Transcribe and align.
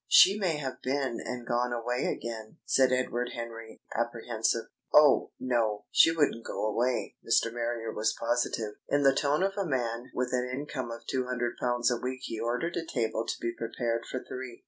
"She 0.07 0.39
may 0.39 0.57
have 0.57 0.81
been 0.81 1.19
and 1.23 1.45
gone 1.45 1.71
away 1.71 2.07
again," 2.07 2.57
said 2.65 2.91
Edward 2.91 3.33
Henry, 3.35 3.79
apprehensive. 3.95 4.65
"Oh, 4.91 5.29
no! 5.39 5.85
She 5.91 6.09
wouldn't 6.11 6.43
go 6.43 6.65
away." 6.65 7.17
Mr. 7.23 7.53
Marrier 7.53 7.91
was 7.93 8.17
positive. 8.19 8.73
In 8.89 9.03
the 9.03 9.13
tone 9.13 9.43
of 9.43 9.53
a 9.57 9.65
man 9.69 10.09
with 10.15 10.33
an 10.33 10.49
income 10.51 10.89
of 10.89 11.05
two 11.05 11.27
hundred 11.27 11.55
pounds 11.59 11.91
a 11.91 11.97
week 11.97 12.21
he 12.23 12.39
ordered 12.39 12.77
a 12.77 12.83
table 12.83 13.27
to 13.27 13.35
be 13.39 13.53
prepared 13.55 14.05
for 14.09 14.25
three. 14.27 14.59